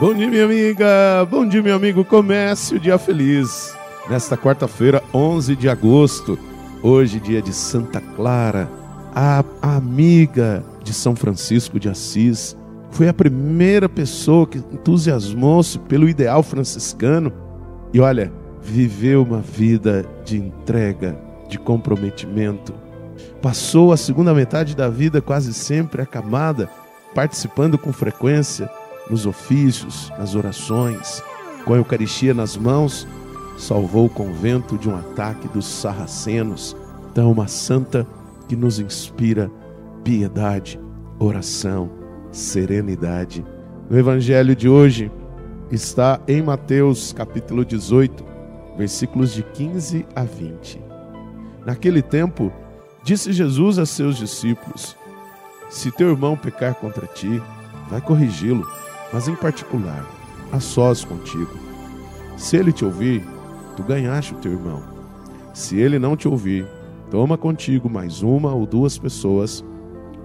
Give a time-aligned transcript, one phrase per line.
[0.00, 1.26] Bom dia, minha amiga.
[1.28, 2.04] Bom dia, meu amigo.
[2.04, 3.76] Comece o dia feliz.
[4.08, 6.38] Nesta quarta-feira, 11 de agosto,
[6.80, 8.70] hoje, dia de Santa Clara,
[9.12, 12.56] a amiga de São Francisco de Assis.
[12.92, 17.32] Foi a primeira pessoa que entusiasmou-se pelo ideal franciscano
[17.92, 21.18] e, olha, viveu uma vida de entrega,
[21.48, 22.72] de comprometimento.
[23.42, 26.70] Passou a segunda metade da vida quase sempre acamada,
[27.12, 28.70] participando com frequência
[29.10, 31.22] nos ofícios, nas orações,
[31.64, 33.06] com a Eucaristia nas mãos,
[33.56, 36.76] salvou o convento de um ataque dos sarracenos.
[37.10, 38.06] Então, uma santa
[38.48, 39.50] que nos inspira
[40.04, 40.80] piedade,
[41.18, 41.90] oração,
[42.30, 43.44] serenidade.
[43.90, 45.10] No Evangelho de hoje
[45.70, 48.24] está em Mateus capítulo 18,
[48.76, 50.80] versículos de 15 a 20.
[51.66, 52.52] Naquele tempo,
[53.02, 54.96] disse Jesus a seus discípulos:
[55.68, 57.42] Se teu irmão pecar contra ti,
[57.90, 58.66] vai corrigi-lo
[59.12, 60.06] mas em particular,
[60.52, 61.56] a sós contigo.
[62.36, 63.24] Se ele te ouvir,
[63.76, 64.82] tu ganhaste o teu irmão.
[65.52, 66.66] Se ele não te ouvir,
[67.10, 69.64] toma contigo mais uma ou duas pessoas,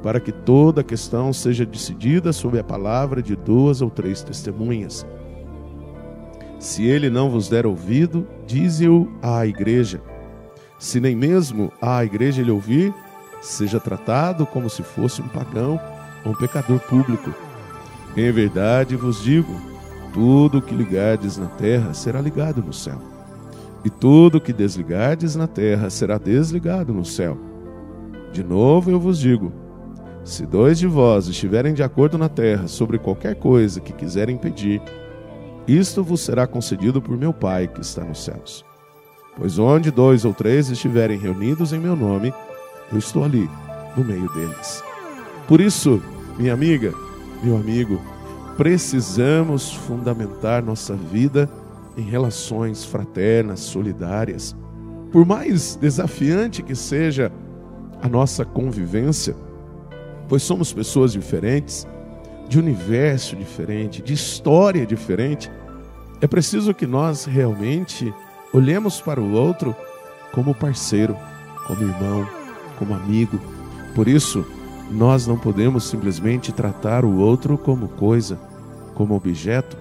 [0.01, 5.05] para que toda a questão seja decidida sob a palavra de duas ou três testemunhas.
[6.59, 10.01] Se ele não vos der ouvido, dize-o à igreja.
[10.77, 12.93] Se nem mesmo à igreja ele ouvir,
[13.41, 15.79] seja tratado como se fosse um pagão
[16.25, 17.33] ou um pecador público
[18.21, 19.55] em verdade vos digo:
[20.13, 22.99] tudo o que ligardes na terra será ligado no céu,
[23.83, 27.37] e tudo o que desligardes na terra será desligado no céu.
[28.31, 29.51] De novo eu vos digo:
[30.23, 34.81] se dois de vós estiverem de acordo na terra sobre qualquer coisa que quiserem pedir,
[35.67, 38.63] isto vos será concedido por meu Pai que está nos céus.
[39.35, 42.33] Pois onde dois ou três estiverem reunidos em meu nome,
[42.91, 43.49] eu estou ali,
[43.97, 44.83] no meio deles.
[45.47, 46.01] Por isso,
[46.37, 46.93] minha amiga,
[47.43, 48.01] meu amigo,
[48.55, 51.49] precisamos fundamentar nossa vida
[51.97, 54.55] em relações fraternas, solidárias.
[55.11, 57.31] Por mais desafiante que seja
[58.01, 59.35] a nossa convivência,
[60.29, 61.85] pois somos pessoas diferentes,
[62.47, 65.51] de universo diferente, de história diferente,
[66.21, 68.13] é preciso que nós realmente
[68.53, 69.75] olhemos para o outro
[70.31, 71.17] como parceiro,
[71.67, 72.27] como irmão,
[72.79, 73.39] como amigo.
[73.93, 74.45] Por isso,
[74.91, 78.39] nós não podemos simplesmente tratar o outro como coisa,
[78.93, 79.77] como objeto.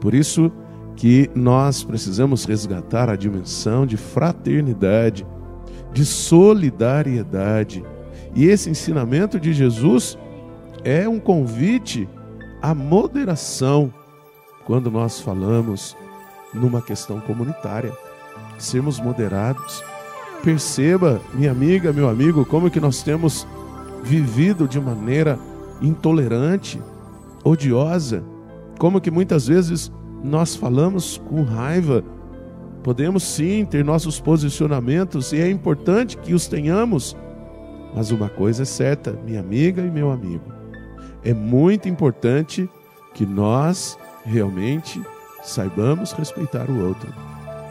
[0.00, 0.50] Por isso
[0.96, 5.26] que nós precisamos resgatar a dimensão de fraternidade,
[5.92, 7.84] de solidariedade.
[8.34, 10.18] E esse ensinamento de Jesus
[10.84, 12.08] é um convite
[12.60, 13.92] à moderação
[14.66, 15.96] quando nós falamos
[16.52, 17.92] numa questão comunitária.
[18.58, 19.82] Sermos moderados.
[20.42, 23.46] Perceba, minha amiga, meu amigo, como que nós temos
[24.02, 25.38] vivido de maneira
[25.80, 26.80] intolerante,
[27.44, 28.22] odiosa,
[28.78, 32.04] como que muitas vezes nós falamos com raiva.
[32.82, 37.16] Podemos sim ter nossos posicionamentos e é importante que os tenhamos,
[37.94, 40.44] mas uma coisa é certa, minha amiga e meu amigo,
[41.22, 42.68] é muito importante
[43.12, 45.00] que nós realmente
[45.42, 47.12] saibamos respeitar o outro.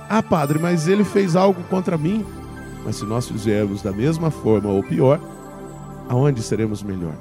[0.09, 2.25] Ah, padre, mas ele fez algo contra mim.
[2.83, 5.19] Mas se nós fizermos da mesma forma ou pior,
[6.09, 7.15] aonde seremos melhor.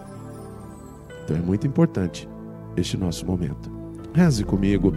[1.23, 2.29] Então é muito importante
[2.77, 3.71] este nosso momento.
[4.15, 4.93] Reze comigo.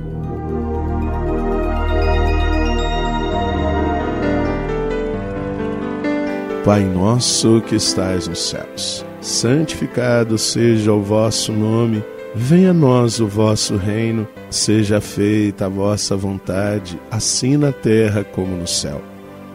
[6.63, 12.03] Pai nosso que estais nos céus, santificado seja o vosso nome,
[12.35, 18.56] venha a nós o vosso reino, seja feita a vossa vontade, assim na terra como
[18.56, 19.02] no céu.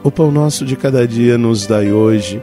[0.02, 2.42] O pão nosso de cada dia nos dai hoje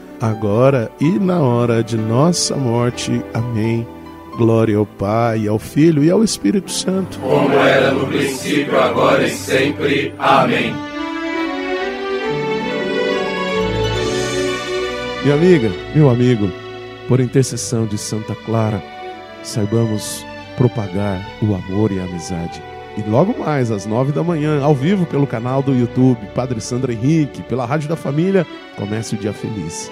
[0.21, 3.23] agora e na hora de nossa morte.
[3.33, 3.87] Amém.
[4.37, 7.19] Glória ao Pai, ao Filho e ao Espírito Santo.
[7.19, 10.13] Como era no princípio, agora e sempre.
[10.17, 10.73] Amém.
[15.23, 16.49] Minha amiga, meu amigo,
[17.07, 18.81] por intercessão de Santa Clara,
[19.43, 20.25] saibamos
[20.55, 22.61] propagar o amor e a amizade.
[22.97, 26.91] E logo mais, às nove da manhã, ao vivo pelo canal do YouTube Padre Sandro
[26.91, 28.45] Henrique, pela Rádio da Família,
[28.75, 29.91] comece o dia feliz.